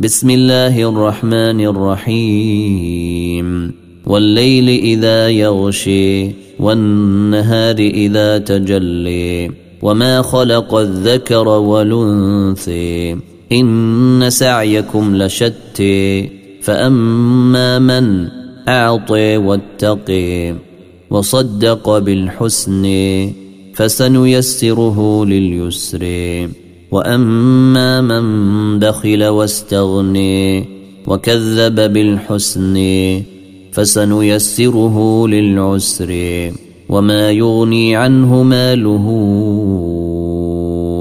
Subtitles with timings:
[0.00, 3.48] بسم الله الرحمن الرحيم
[4.06, 9.50] والليل اذا يغشي والنهار اذا تجلي
[9.82, 13.16] وما خلق الذكر والانثي
[13.52, 16.30] ان سعيكم لشتي
[16.62, 18.28] فاما من
[18.68, 20.54] اعطي واتقي
[21.10, 22.84] وصدق بالحسن
[23.74, 26.02] فسنيسره لليسر
[26.90, 30.64] واما من بخل واستغني
[31.06, 32.76] وكذب بالحسن
[33.72, 36.12] فسنيسره للعسر
[36.88, 39.06] وما يغني عنه ماله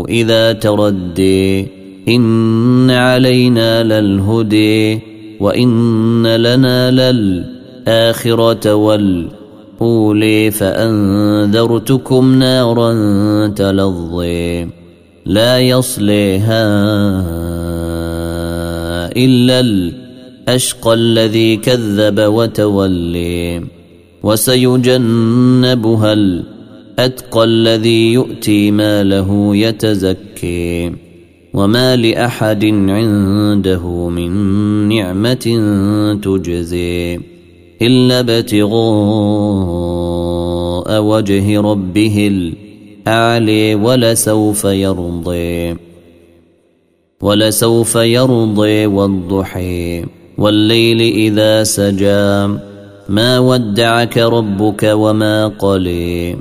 [0.09, 1.67] اذا تردي
[2.08, 4.99] ان علينا للهدي
[5.39, 14.78] وان لنا للاخره والاولي فانذرتكم نارا تلظي
[15.26, 16.64] لا يصليها
[19.18, 23.64] إلا الأشقى الذي كذب وتولي
[24.23, 30.92] وسيجنبها الأتقى الذي يؤتي ماله يتزكي
[31.54, 34.31] وما لأحد عنده من
[34.89, 35.45] نعمة
[36.23, 37.20] تجزي
[37.81, 38.70] إلا ابتغاء
[41.04, 42.30] وجه ربه
[43.08, 45.75] الاعلي ولسوف يرضي
[47.22, 50.05] ولسوف يرضي والضحي
[50.38, 52.58] والليل إذا سجى
[53.09, 56.38] ما ودعك ربك وما قلي